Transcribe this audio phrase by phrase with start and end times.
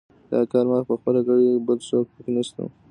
[0.31, 2.61] دا کار ما پخپله کړی، بل څوک پکې نشته.